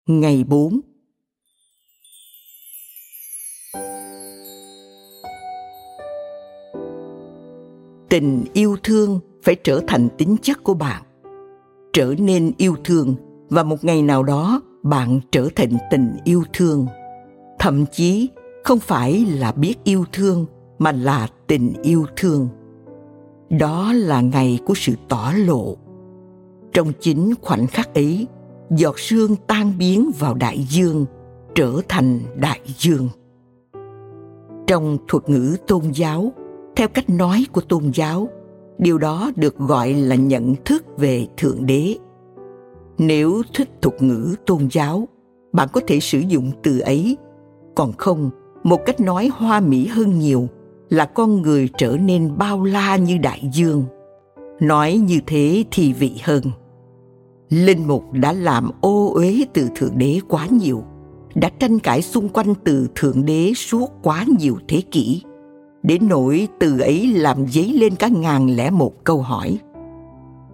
Ngày 0.09 0.45
4 0.49 0.81
Tình 8.09 8.45
yêu 8.53 8.77
thương 8.83 9.21
phải 9.43 9.57
trở 9.65 9.81
thành 9.87 10.09
tính 10.19 10.37
chất 10.43 10.65
của 10.65 10.75
bạn. 10.75 11.03
Trở 11.93 12.15
nên 12.19 12.53
yêu 12.59 12.77
thương 12.85 13.15
và 13.49 13.63
một 13.63 13.85
ngày 13.85 14.03
nào 14.03 14.23
đó 14.23 14.63
bạn 14.83 15.21
trở 15.33 15.49
thành 15.57 15.77
tình 15.91 16.17
yêu 16.25 16.43
thương. 16.53 16.87
Thậm 17.59 17.85
chí 17.93 18.29
không 18.65 18.79
phải 18.79 19.25
là 19.25 19.53
biết 19.53 19.75
yêu 19.85 20.05
thương 20.13 20.47
mà 20.79 20.93
là 20.93 21.29
tình 21.47 21.73
yêu 21.83 22.07
thương. 22.17 22.49
Đó 23.51 23.93
là 23.93 24.21
ngày 24.21 24.59
của 24.67 24.75
sự 24.77 24.95
tỏ 25.09 25.33
lộ. 25.37 25.77
Trong 26.73 26.93
chính 27.01 27.35
khoảnh 27.43 27.67
khắc 27.67 27.95
ấy, 27.95 28.27
giọt 28.71 28.99
sương 28.99 29.37
tan 29.47 29.73
biến 29.79 30.11
vào 30.19 30.35
đại 30.35 30.67
dương, 30.69 31.07
trở 31.55 31.73
thành 31.89 32.21
đại 32.37 32.61
dương. 32.79 33.09
Trong 34.67 34.99
thuật 35.09 35.29
ngữ 35.29 35.57
tôn 35.67 35.83
giáo, 35.95 36.33
theo 36.77 36.89
cách 36.89 37.11
nói 37.11 37.47
của 37.53 37.61
tôn 37.61 37.91
giáo, 37.95 38.29
điều 38.79 38.99
đó 38.99 39.31
được 39.37 39.59
gọi 39.59 39.93
là 39.95 40.17
nhận 40.17 40.55
thức 40.65 40.85
về 40.99 41.27
thượng 41.37 41.67
đế. 41.67 41.97
Nếu 42.99 43.43
thích 43.55 43.69
thuật 43.83 44.03
ngữ 44.03 44.35
tôn 44.47 44.69
giáo, 44.71 45.09
bạn 45.53 45.69
có 45.73 45.81
thể 45.87 46.01
sử 46.01 46.19
dụng 46.19 46.51
từ 46.63 46.79
ấy. 46.79 47.17
Còn 47.75 47.93
không, 47.93 48.31
một 48.63 48.81
cách 48.87 49.01
nói 49.01 49.31
hoa 49.35 49.61
mỹ 49.61 49.87
hơn 49.87 50.19
nhiều 50.19 50.49
là 50.89 51.05
con 51.05 51.43
người 51.43 51.69
trở 51.79 51.97
nên 51.97 52.39
bao 52.39 52.65
la 52.65 52.97
như 52.97 53.19
đại 53.19 53.51
dương. 53.53 53.85
Nói 54.61 54.95
như 54.95 55.21
thế 55.27 55.65
thì 55.71 55.93
vị 55.93 56.13
hơn 56.23 56.43
linh 57.51 57.87
mục 57.87 58.13
đã 58.13 58.33
làm 58.33 58.71
ô 58.81 59.13
uế 59.15 59.45
từ 59.53 59.69
thượng 59.75 59.99
đế 59.99 60.21
quá 60.29 60.47
nhiều, 60.47 60.83
đã 61.35 61.51
tranh 61.59 61.79
cãi 61.79 62.03
xung 62.03 62.29
quanh 62.29 62.55
từ 62.65 62.89
thượng 62.95 63.25
đế 63.25 63.53
suốt 63.57 63.91
quá 64.03 64.25
nhiều 64.39 64.59
thế 64.69 64.83
kỷ. 64.91 65.23
Đến 65.83 66.09
nỗi 66.09 66.49
từ 66.61 66.81
ấy 66.81 67.07
làm 67.07 67.47
dấy 67.47 67.73
lên 67.73 67.95
cả 67.97 68.09
ngàn 68.09 68.57
lẻ 68.57 68.71
một 68.71 69.05
câu 69.05 69.23
hỏi. 69.23 69.59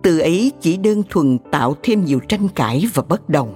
Từ 0.03 0.19
ấy 0.19 0.53
chỉ 0.61 0.77
đơn 0.77 1.03
thuần 1.11 1.39
tạo 1.51 1.75
thêm 1.83 2.05
nhiều 2.05 2.21
tranh 2.29 2.49
cãi 2.55 2.85
và 2.95 3.03
bất 3.09 3.29
đồng. 3.29 3.53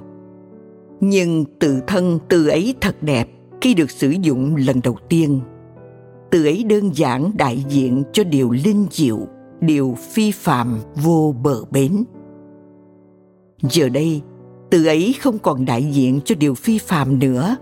Nhưng 1.01 1.45
tự 1.59 1.81
thân 1.87 2.19
từ 2.29 2.49
ấy 2.49 2.75
thật 2.81 3.03
đẹp 3.03 3.29
khi 3.61 3.75
được 3.75 3.91
sử 3.91 4.11
dụng 4.11 4.57
lần 4.57 4.81
đầu 4.85 4.97
tiên. 5.09 5.41
Từ 6.31 6.45
ấy 6.45 6.65
đơn 6.65 6.91
giản 6.95 7.31
đại 7.35 7.65
diện 7.69 8.03
cho 8.13 8.25
điều 8.25 8.51
linh 8.51 8.87
diệu, 8.91 9.19
điều 9.61 9.97
phi 10.13 10.31
phạm 10.31 10.79
vô 11.03 11.35
bờ 11.43 11.65
bến 11.71 12.05
giờ 13.63 13.89
đây, 13.89 14.23
từ 14.71 14.87
ấy 14.87 15.15
không 15.21 15.39
còn 15.39 15.65
đại 15.65 15.85
diện 15.85 16.21
cho 16.25 16.35
điều 16.35 16.55
phi 16.55 16.79
phàm 16.79 17.19
nữa. 17.19 17.57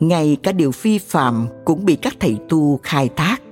Ngay 0.00 0.36
cả 0.42 0.52
điều 0.52 0.72
phi 0.72 0.98
phàm 0.98 1.46
cũng 1.64 1.84
bị 1.84 1.96
các 1.96 2.16
thầy 2.20 2.36
tu 2.48 2.80
khai 2.82 3.08
thác. 3.16 3.42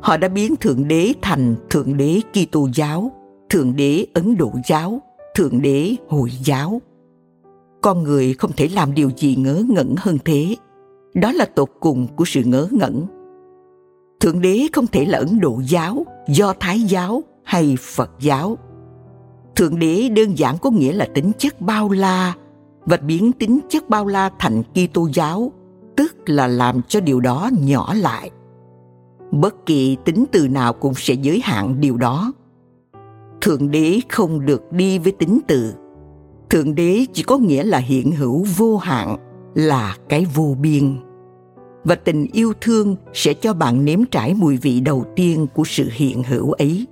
Họ 0.00 0.16
đã 0.16 0.28
biến 0.28 0.56
thượng 0.56 0.88
đế 0.88 1.12
thành 1.22 1.56
thượng 1.70 1.96
đế 1.96 2.20
kitô 2.32 2.68
giáo, 2.74 3.12
thượng 3.50 3.76
đế 3.76 4.06
ấn 4.14 4.36
độ 4.36 4.52
giáo, 4.66 5.00
thượng 5.34 5.62
đế 5.62 5.94
hồi 6.08 6.30
giáo. 6.44 6.80
Con 7.82 8.02
người 8.02 8.34
không 8.34 8.50
thể 8.56 8.68
làm 8.68 8.94
điều 8.94 9.10
gì 9.16 9.36
ngớ 9.36 9.62
ngẩn 9.68 9.94
hơn 9.98 10.18
thế. 10.24 10.56
Đó 11.14 11.32
là 11.32 11.44
tột 11.44 11.68
cùng 11.80 12.06
của 12.16 12.24
sự 12.24 12.42
ngớ 12.44 12.68
ngẩn. 12.70 13.06
Thượng 14.20 14.40
đế 14.40 14.66
không 14.72 14.86
thể 14.86 15.04
là 15.04 15.18
ấn 15.18 15.40
độ 15.40 15.60
giáo, 15.68 16.06
do 16.28 16.54
thái 16.60 16.80
giáo 16.80 17.22
hay 17.44 17.76
phật 17.80 18.10
giáo 18.20 18.58
thượng 19.56 19.78
đế 19.78 20.08
đơn 20.08 20.38
giản 20.38 20.58
có 20.58 20.70
nghĩa 20.70 20.92
là 20.92 21.06
tính 21.14 21.32
chất 21.38 21.60
bao 21.60 21.90
la 21.90 22.34
và 22.84 22.96
biến 22.96 23.32
tính 23.32 23.60
chất 23.68 23.88
bao 23.88 24.06
la 24.06 24.30
thành 24.38 24.62
kitô 24.62 25.08
giáo, 25.12 25.52
tức 25.96 26.16
là 26.26 26.46
làm 26.46 26.82
cho 26.88 27.00
điều 27.00 27.20
đó 27.20 27.50
nhỏ 27.60 27.94
lại. 27.94 28.30
Bất 29.32 29.66
kỳ 29.66 29.96
tính 30.04 30.24
từ 30.32 30.48
nào 30.48 30.72
cũng 30.72 30.94
sẽ 30.96 31.14
giới 31.14 31.40
hạn 31.44 31.80
điều 31.80 31.96
đó. 31.96 32.32
Thượng 33.40 33.70
đế 33.70 34.00
không 34.08 34.46
được 34.46 34.72
đi 34.72 34.98
với 34.98 35.12
tính 35.12 35.38
từ. 35.46 35.74
Thượng 36.50 36.74
đế 36.74 37.06
chỉ 37.12 37.22
có 37.22 37.38
nghĩa 37.38 37.64
là 37.64 37.78
hiện 37.78 38.12
hữu 38.12 38.46
vô 38.56 38.76
hạn, 38.76 39.16
là 39.54 39.96
cái 40.08 40.26
vô 40.34 40.56
biên. 40.60 40.96
Và 41.84 41.94
tình 41.94 42.26
yêu 42.32 42.52
thương 42.60 42.96
sẽ 43.12 43.34
cho 43.34 43.54
bạn 43.54 43.84
nếm 43.84 44.04
trải 44.04 44.34
mùi 44.34 44.56
vị 44.56 44.80
đầu 44.80 45.04
tiên 45.16 45.46
của 45.54 45.64
sự 45.66 45.88
hiện 45.92 46.22
hữu 46.22 46.52
ấy. 46.52 46.86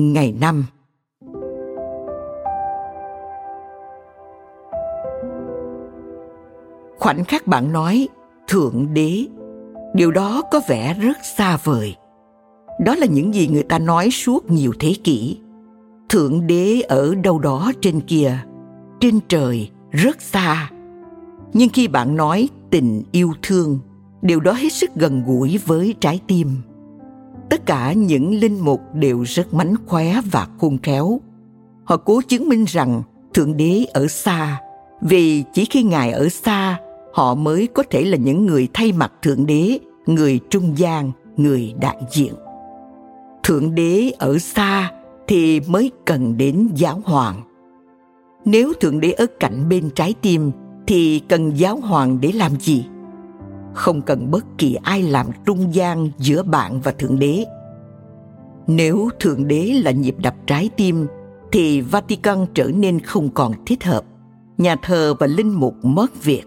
Ngày 0.00 0.34
năm. 0.40 0.64
Khoảnh 6.98 7.24
khắc 7.24 7.46
bạn 7.46 7.72
nói, 7.72 8.08
thượng 8.48 8.94
đế 8.94 9.26
điều 9.94 10.10
đó 10.10 10.42
có 10.50 10.60
vẻ 10.68 10.94
rất 10.94 11.16
xa 11.36 11.58
vời. 11.64 11.96
Đó 12.80 12.94
là 12.94 13.06
những 13.06 13.34
gì 13.34 13.48
người 13.48 13.62
ta 13.62 13.78
nói 13.78 14.10
suốt 14.10 14.50
nhiều 14.50 14.72
thế 14.80 14.94
kỷ. 15.04 15.38
Thượng 16.08 16.46
đế 16.46 16.80
ở 16.80 17.14
đâu 17.14 17.38
đó 17.38 17.72
trên 17.80 18.00
kia, 18.00 18.38
trên 19.00 19.20
trời, 19.28 19.70
rất 19.90 20.22
xa. 20.22 20.70
Nhưng 21.52 21.68
khi 21.68 21.88
bạn 21.88 22.16
nói 22.16 22.48
tình 22.70 23.02
yêu 23.12 23.32
thương, 23.42 23.78
điều 24.22 24.40
đó 24.40 24.52
hết 24.52 24.72
sức 24.72 24.90
gần 24.94 25.22
gũi 25.26 25.58
với 25.66 25.94
trái 26.00 26.20
tim 26.26 26.48
tất 27.50 27.66
cả 27.66 27.92
những 27.92 28.34
linh 28.34 28.60
mục 28.60 28.80
đều 28.94 29.22
rất 29.22 29.54
mánh 29.54 29.74
khóe 29.86 30.20
và 30.30 30.46
khôn 30.58 30.78
khéo. 30.82 31.20
Họ 31.84 31.96
cố 31.96 32.20
chứng 32.28 32.48
minh 32.48 32.64
rằng 32.64 33.02
thượng 33.34 33.56
đế 33.56 33.84
ở 33.92 34.06
xa. 34.06 34.60
Vì 35.02 35.44
chỉ 35.52 35.64
khi 35.64 35.82
ngài 35.82 36.12
ở 36.12 36.28
xa, 36.28 36.80
họ 37.12 37.34
mới 37.34 37.66
có 37.66 37.82
thể 37.90 38.04
là 38.04 38.16
những 38.16 38.46
người 38.46 38.68
thay 38.74 38.92
mặt 38.92 39.12
thượng 39.22 39.46
đế, 39.46 39.78
người 40.06 40.40
trung 40.50 40.78
gian, 40.78 41.12
người 41.36 41.74
đại 41.80 41.96
diện. 42.10 42.34
Thượng 43.42 43.74
đế 43.74 44.10
ở 44.18 44.38
xa 44.38 44.92
thì 45.28 45.60
mới 45.60 45.90
cần 46.04 46.36
đến 46.36 46.68
giáo 46.74 47.00
hoàng. 47.04 47.42
Nếu 48.44 48.72
thượng 48.80 49.00
đế 49.00 49.12
ở 49.12 49.26
cạnh 49.40 49.68
bên 49.68 49.90
trái 49.94 50.14
tim, 50.22 50.50
thì 50.86 51.20
cần 51.28 51.52
giáo 51.58 51.76
hoàng 51.76 52.20
để 52.20 52.32
làm 52.32 52.60
gì? 52.60 52.84
Không 53.74 54.02
cần 54.02 54.30
bất 54.30 54.44
kỳ 54.58 54.74
ai 54.82 55.02
làm 55.02 55.26
trung 55.46 55.74
gian 55.74 56.10
giữa 56.18 56.42
bạn 56.42 56.80
và 56.80 56.92
thượng 56.92 57.18
đế. 57.18 57.44
Nếu 58.66 59.08
thượng 59.20 59.48
đế 59.48 59.62
là 59.84 59.90
nhịp 59.90 60.14
đập 60.18 60.34
trái 60.46 60.70
tim, 60.76 61.06
thì 61.52 61.80
vatican 61.80 62.46
trở 62.54 62.64
nên 62.64 63.00
không 63.00 63.30
còn 63.30 63.52
thích 63.66 63.84
hợp. 63.84 64.04
Nhà 64.58 64.76
thờ 64.82 65.14
và 65.18 65.26
linh 65.26 65.52
mục 65.52 65.74
mất 65.82 66.24
việc. 66.24 66.42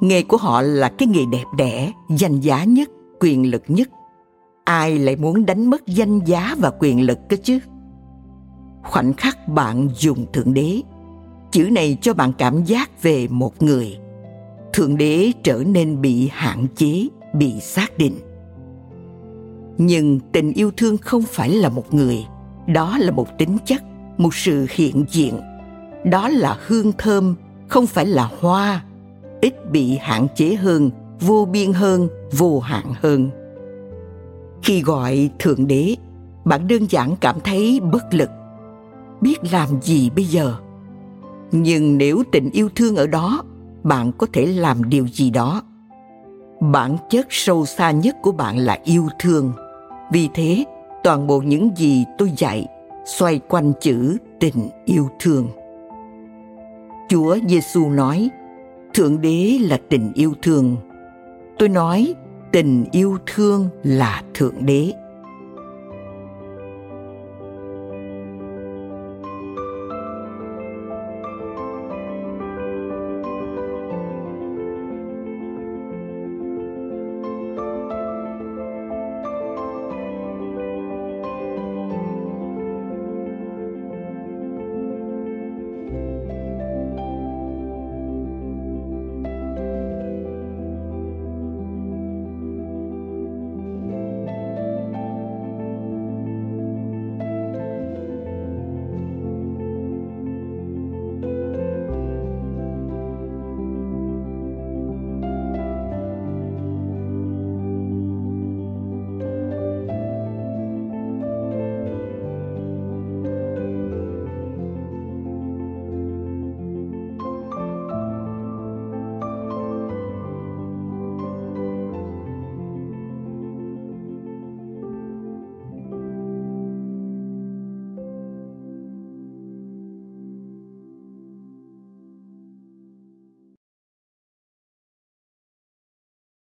Nghề 0.00 0.22
của 0.22 0.36
họ 0.36 0.62
là 0.62 0.88
cái 0.88 1.08
nghề 1.08 1.24
đẹp 1.32 1.44
đẽ, 1.56 1.92
danh 2.16 2.40
giá 2.40 2.64
nhất, 2.64 2.90
quyền 3.20 3.50
lực 3.50 3.62
nhất. 3.68 3.88
Ai 4.64 4.98
lại 4.98 5.16
muốn 5.16 5.46
đánh 5.46 5.70
mất 5.70 5.86
danh 5.86 6.18
giá 6.18 6.54
và 6.58 6.70
quyền 6.80 7.06
lực 7.06 7.18
cơ 7.28 7.36
chứ? 7.42 7.58
Khoảnh 8.82 9.12
khắc 9.12 9.48
bạn 9.48 9.88
dùng 9.98 10.26
thượng 10.32 10.54
đế, 10.54 10.80
chữ 11.50 11.68
này 11.72 11.98
cho 12.00 12.14
bạn 12.14 12.32
cảm 12.38 12.64
giác 12.64 13.02
về 13.02 13.28
một 13.28 13.62
người 13.62 13.98
thượng 14.72 14.96
đế 14.96 15.32
trở 15.42 15.62
nên 15.66 16.00
bị 16.00 16.28
hạn 16.32 16.66
chế, 16.76 17.08
bị 17.34 17.60
xác 17.60 17.98
định. 17.98 18.18
Nhưng 19.78 20.20
tình 20.32 20.52
yêu 20.52 20.70
thương 20.76 20.96
không 20.98 21.22
phải 21.22 21.50
là 21.50 21.68
một 21.68 21.94
người, 21.94 22.26
đó 22.66 22.98
là 22.98 23.10
một 23.10 23.38
tính 23.38 23.56
chất, 23.66 23.82
một 24.18 24.34
sự 24.34 24.66
hiện 24.70 25.04
diện. 25.10 25.34
Đó 26.04 26.28
là 26.28 26.58
hương 26.66 26.92
thơm, 26.98 27.34
không 27.68 27.86
phải 27.86 28.06
là 28.06 28.30
hoa, 28.40 28.84
ít 29.40 29.70
bị 29.70 29.96
hạn 30.00 30.26
chế 30.34 30.54
hơn, 30.54 30.90
vô 31.20 31.48
biên 31.52 31.72
hơn, 31.72 32.08
vô 32.32 32.60
hạn 32.60 32.84
hơn. 33.00 33.30
Khi 34.62 34.82
gọi 34.82 35.30
thượng 35.38 35.66
đế, 35.66 35.96
bạn 36.44 36.68
đơn 36.68 36.86
giản 36.90 37.16
cảm 37.20 37.36
thấy 37.44 37.80
bất 37.80 38.14
lực. 38.14 38.30
Biết 39.20 39.36
làm 39.52 39.68
gì 39.82 40.10
bây 40.10 40.24
giờ? 40.24 40.54
Nhưng 41.52 41.98
nếu 41.98 42.22
tình 42.32 42.50
yêu 42.50 42.68
thương 42.74 42.96
ở 42.96 43.06
đó 43.06 43.42
bạn 43.84 44.12
có 44.18 44.26
thể 44.32 44.46
làm 44.46 44.88
điều 44.88 45.08
gì 45.08 45.30
đó. 45.30 45.62
Bản 46.60 46.96
chất 47.10 47.26
sâu 47.30 47.66
xa 47.66 47.90
nhất 47.90 48.16
của 48.22 48.32
bạn 48.32 48.58
là 48.58 48.78
yêu 48.84 49.08
thương. 49.18 49.52
Vì 50.12 50.28
thế, 50.34 50.64
toàn 51.04 51.26
bộ 51.26 51.40
những 51.40 51.70
gì 51.76 52.04
tôi 52.18 52.32
dạy 52.36 52.66
xoay 53.04 53.40
quanh 53.48 53.72
chữ 53.80 54.16
tình 54.40 54.68
yêu 54.84 55.08
thương. 55.20 55.48
Chúa 57.08 57.38
giêsu 57.48 57.90
nói, 57.90 58.30
thượng 58.94 59.20
đế 59.20 59.58
là 59.60 59.78
tình 59.88 60.12
yêu 60.14 60.32
thương. 60.42 60.76
Tôi 61.58 61.68
nói, 61.68 62.14
tình 62.52 62.84
yêu 62.92 63.18
thương 63.26 63.68
là 63.82 64.22
thượng 64.34 64.66
đế. 64.66 64.92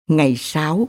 Ngày 0.08 0.36
6 0.36 0.88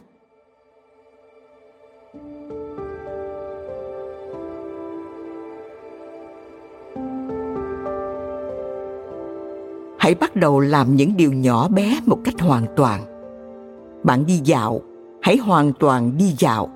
Hãy 9.99 10.15
bắt 10.15 10.37
đầu 10.37 10.61
làm 10.61 10.97
những 10.97 11.17
điều 11.17 11.33
nhỏ 11.33 11.69
bé 11.69 12.01
một 12.07 12.19
cách 12.25 12.41
hoàn 12.41 12.67
toàn. 12.77 13.01
Bạn 14.05 14.27
đi 14.27 14.41
dạo, 14.45 14.81
hãy 15.23 15.37
hoàn 15.37 15.73
toàn 15.73 16.17
đi 16.19 16.35
dạo. 16.39 16.69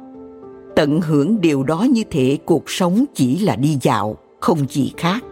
Tận 0.76 1.00
hưởng 1.00 1.40
điều 1.40 1.62
đó 1.62 1.86
như 1.90 2.02
thể 2.10 2.38
cuộc 2.44 2.70
sống 2.70 3.04
chỉ 3.14 3.38
là 3.38 3.56
đi 3.56 3.78
dạo, 3.82 4.16
không 4.40 4.58
gì 4.68 4.92
khác. 4.96 5.24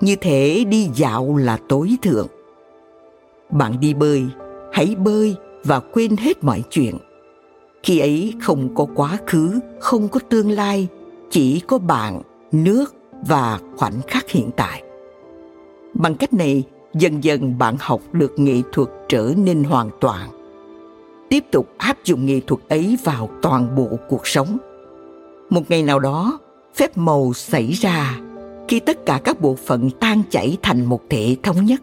Như 0.00 0.16
thể 0.20 0.64
đi 0.68 0.88
dạo 0.94 1.36
là 1.36 1.58
tối 1.68 1.96
thượng. 2.02 2.26
Bạn 3.50 3.80
đi 3.80 3.94
bơi, 3.94 4.22
hãy 4.72 4.94
bơi 4.98 5.36
và 5.68 5.80
quên 5.80 6.16
hết 6.16 6.44
mọi 6.44 6.62
chuyện. 6.70 6.94
Khi 7.82 7.98
ấy 7.98 8.34
không 8.40 8.74
có 8.74 8.86
quá 8.94 9.18
khứ, 9.26 9.60
không 9.80 10.08
có 10.08 10.20
tương 10.28 10.50
lai, 10.50 10.88
chỉ 11.30 11.60
có 11.60 11.78
bạn, 11.78 12.22
nước 12.52 12.94
và 13.26 13.58
khoảnh 13.76 14.00
khắc 14.06 14.30
hiện 14.30 14.50
tại. 14.56 14.82
Bằng 15.94 16.14
cách 16.14 16.34
này, 16.34 16.62
dần 16.94 17.24
dần 17.24 17.58
bạn 17.58 17.76
học 17.80 18.00
được 18.12 18.38
nghệ 18.38 18.62
thuật 18.72 18.88
trở 19.08 19.32
nên 19.36 19.64
hoàn 19.64 19.90
toàn. 20.00 20.30
Tiếp 21.28 21.44
tục 21.50 21.68
áp 21.78 21.96
dụng 22.04 22.26
nghệ 22.26 22.40
thuật 22.46 22.60
ấy 22.68 22.98
vào 23.04 23.30
toàn 23.42 23.76
bộ 23.76 23.88
cuộc 24.08 24.26
sống. 24.26 24.58
Một 25.50 25.62
ngày 25.68 25.82
nào 25.82 25.98
đó, 25.98 26.38
phép 26.74 26.96
màu 26.96 27.32
xảy 27.32 27.72
ra 27.72 28.18
khi 28.68 28.80
tất 28.80 29.06
cả 29.06 29.20
các 29.24 29.40
bộ 29.40 29.56
phận 29.66 29.90
tan 29.90 30.22
chảy 30.30 30.56
thành 30.62 30.84
một 30.84 31.00
thể 31.10 31.36
thống 31.42 31.64
nhất. 31.64 31.80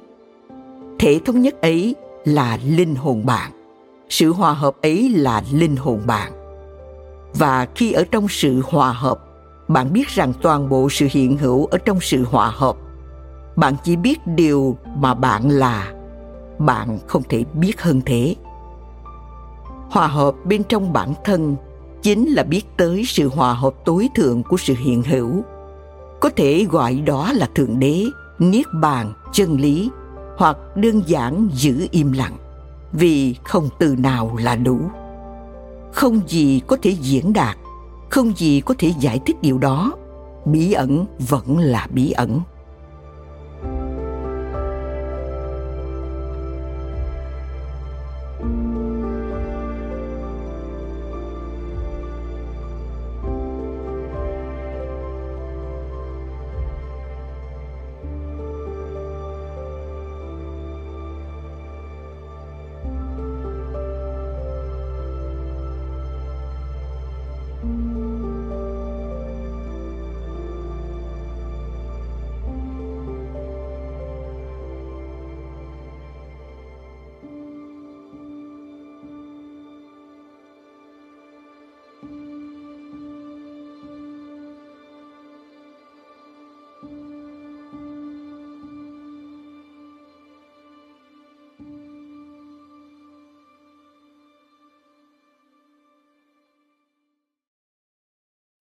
Thể 1.00 1.20
thống 1.26 1.42
nhất 1.42 1.62
ấy 1.62 1.96
là 2.26 2.60
linh 2.66 2.96
hồn 2.96 3.26
bạn 3.26 3.55
sự 4.10 4.34
hòa 4.34 4.54
hợp 4.54 4.76
ấy 4.82 5.10
là 5.10 5.44
linh 5.52 5.76
hồn 5.76 6.02
bạn. 6.08 6.32
Và 7.34 7.68
khi 7.76 7.92
ở 7.92 8.04
trong 8.12 8.28
sự 8.30 8.62
hòa 8.66 8.92
hợp, 8.92 9.20
bạn 9.68 9.94
biết 9.94 10.08
rằng 10.08 10.34
toàn 10.42 10.70
bộ 10.70 10.90
sự 10.90 11.08
hiện 11.12 11.38
hữu 11.38 11.66
ở 11.66 11.78
trong 11.78 11.98
sự 12.02 12.24
hòa 12.24 12.52
hợp. 12.56 12.76
Bạn 13.56 13.76
chỉ 13.84 13.96
biết 13.96 14.20
điều 14.28 14.78
mà 14.96 15.14
bạn 15.14 15.50
là, 15.50 15.94
bạn 16.60 17.00
không 17.08 17.24
thể 17.30 17.44
biết 17.54 17.82
hơn 17.82 18.02
thế. 18.06 18.36
Hòa 19.90 20.08
hợp 20.08 20.36
bên 20.46 20.64
trong 20.64 20.94
bản 20.94 21.14
thân 21.24 21.56
chính 22.02 22.34
là 22.34 22.44
biết 22.44 22.64
tới 22.78 23.04
sự 23.06 23.30
hòa 23.30 23.54
hợp 23.54 23.74
tối 23.86 24.10
thượng 24.16 24.44
của 24.44 24.58
sự 24.58 24.74
hiện 24.78 25.04
hữu. 25.04 25.44
Có 26.20 26.30
thể 26.36 26.66
gọi 26.72 26.96
đó 26.96 27.32
là 27.34 27.50
thượng 27.56 27.80
đế, 27.80 28.04
niết 28.40 28.66
bàn, 28.74 29.14
chân 29.34 29.60
lý, 29.60 29.90
hoặc 30.38 30.58
đơn 30.76 31.02
giản 31.06 31.50
giữ 31.54 31.88
im 31.92 32.12
lặng 32.12 32.38
vì 32.98 33.36
không 33.44 33.70
từ 33.80 33.96
nào 33.96 34.38
là 34.40 34.56
đủ. 34.56 34.80
Không 35.94 36.22
gì 36.28 36.62
có 36.68 36.78
thể 36.82 36.90
diễn 37.02 37.34
đạt, 37.34 37.58
không 38.10 38.34
gì 38.38 38.62
có 38.62 38.76
thể 38.78 38.94
giải 39.00 39.20
thích 39.26 39.36
điều 39.42 39.58
đó. 39.58 39.94
Bí 40.46 40.72
ẩn 40.72 41.06
vẫn 41.30 41.58
là 41.58 41.88
bí 41.94 42.12
ẩn. 42.12 42.42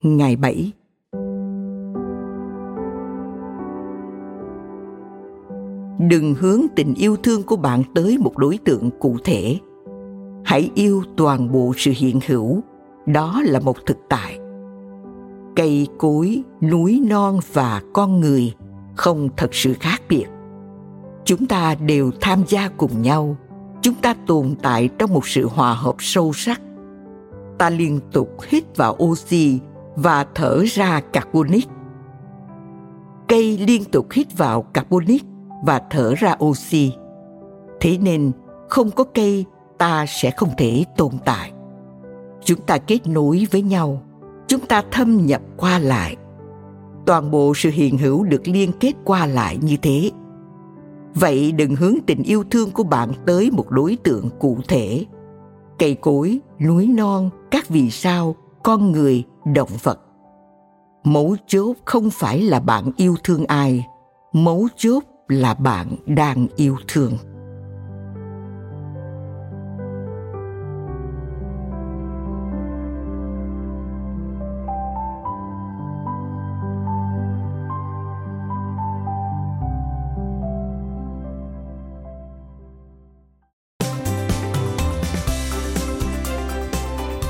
Ngày 0.05 0.37
7 0.37 0.73
Đừng 5.99 6.35
hướng 6.39 6.61
tình 6.77 6.95
yêu 6.95 7.17
thương 7.17 7.43
của 7.43 7.57
bạn 7.57 7.83
tới 7.95 8.19
một 8.19 8.39
đối 8.39 8.59
tượng 8.59 8.91
cụ 9.01 9.17
thể. 9.25 9.59
Hãy 10.45 10.71
yêu 10.75 11.03
toàn 11.17 11.53
bộ 11.53 11.73
sự 11.77 11.93
hiện 11.97 12.21
hữu, 12.27 12.61
đó 13.07 13.43
là 13.45 13.61
một 13.61 13.77
thực 13.87 13.97
tại. 14.09 14.39
Cây 15.57 15.87
cối, 15.99 16.43
núi 16.61 17.03
non 17.09 17.39
và 17.53 17.83
con 17.93 18.21
người 18.21 18.53
không 18.97 19.29
thật 19.37 19.55
sự 19.55 19.75
khác 19.81 20.03
biệt. 20.09 20.27
Chúng 21.25 21.47
ta 21.47 21.75
đều 21.75 22.11
tham 22.21 22.43
gia 22.49 22.69
cùng 22.69 23.03
nhau, 23.03 23.37
chúng 23.83 23.95
ta 23.95 24.15
tồn 24.27 24.55
tại 24.63 24.89
trong 24.99 25.13
một 25.13 25.27
sự 25.27 25.49
hòa 25.49 25.75
hợp 25.75 25.97
sâu 25.99 26.33
sắc. 26.33 26.61
Ta 27.59 27.71
liên 27.71 28.01
tục 28.13 28.29
hít 28.49 28.77
vào 28.77 28.97
oxy 29.03 29.61
và 29.97 30.27
thở 30.35 30.65
ra 30.67 31.01
carbonic. 31.01 31.69
Cây 33.29 33.59
liên 33.59 33.85
tục 33.85 34.07
hít 34.13 34.39
vào 34.39 34.63
carbonic 34.63 35.25
và 35.65 35.83
thở 35.91 36.15
ra 36.15 36.37
oxy. 36.45 36.93
Thế 37.81 37.99
nên 37.99 38.33
không 38.69 38.91
có 38.91 39.05
cây 39.05 39.45
ta 39.79 40.07
sẽ 40.09 40.31
không 40.31 40.51
thể 40.57 40.85
tồn 40.97 41.13
tại. 41.25 41.53
Chúng 42.45 42.61
ta 42.61 42.79
kết 42.79 43.07
nối 43.07 43.47
với 43.51 43.63
nhau, 43.63 44.03
chúng 44.47 44.61
ta 44.61 44.83
thâm 44.91 45.27
nhập 45.27 45.43
qua 45.57 45.79
lại. 45.79 46.17
Toàn 47.07 47.31
bộ 47.31 47.53
sự 47.57 47.71
hiện 47.71 47.99
hữu 47.99 48.25
được 48.25 48.49
liên 48.49 48.73
kết 48.81 48.93
qua 49.05 49.27
lại 49.27 49.59
như 49.63 49.77
thế. 49.83 50.11
Vậy 51.15 51.53
đừng 51.53 51.77
hướng 51.77 51.95
tình 52.07 52.23
yêu 52.23 52.45
thương 52.51 52.71
của 52.71 52.83
bạn 52.83 53.13
tới 53.27 53.51
một 53.51 53.71
đối 53.71 53.97
tượng 54.05 54.31
cụ 54.39 54.59
thể. 54.69 55.05
Cây 55.79 55.95
cối, 55.95 56.41
núi 56.61 56.87
non, 56.87 57.31
các 57.51 57.69
vì 57.69 57.91
sao, 57.91 58.37
con 58.63 58.93
người 58.93 59.25
động 59.45 59.71
vật. 59.83 60.01
Mấu 61.05 61.37
chốt 61.47 61.77
không 61.85 62.11
phải 62.11 62.43
là 62.43 62.61
bạn 62.61 62.91
yêu 62.97 63.17
thương 63.25 63.47
ai, 63.47 63.87
mấu 64.33 64.69
chốt 64.77 65.03
là 65.29 65.55
bạn 65.55 65.97
đang 66.07 66.47
yêu 66.57 66.77
thương. 66.89 67.13